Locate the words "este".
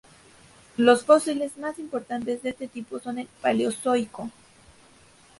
2.49-2.67